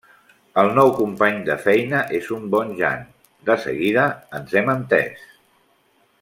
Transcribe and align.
El 0.59 0.69
nou 0.77 0.87
company 0.99 1.35
de 1.49 1.57
feina 1.65 1.99
és 2.21 2.31
un 2.37 2.47
bon 2.55 2.73
jan. 2.81 3.05
De 3.51 3.59
seguida 3.67 4.07
ens 4.41 4.57
hem 4.63 4.73
entès. 4.77 5.31